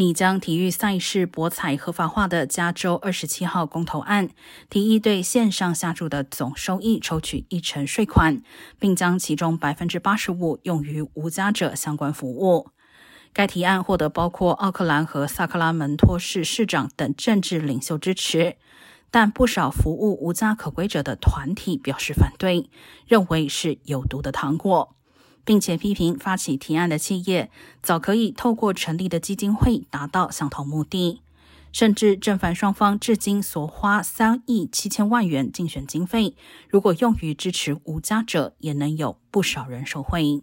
[0.00, 4.30] 拟将体育赛事博彩合法化的加州二十七号公投案，
[4.70, 8.40] 提议对线上下注的总收益抽取一成税款，
[8.78, 12.68] 并将其中百分之八十五用于无家者相关服务。
[13.32, 18.54] 该提案获得包括奥克兰和萨克拉门托市市长等政治领袖支持，
[19.10, 22.70] 但不少服务无家可归者的团体表示反对，
[23.08, 24.94] 认为是有毒的糖果。
[25.48, 27.50] 并且批评发起提案的企业
[27.82, 31.22] 早可以透过成立的基金会达到相同目的，
[31.72, 36.34] 甚至正反双方至今所花三亿七千万元竞选经费，
[36.68, 40.42] 如果用于支持无家者，也能有不少人受惠。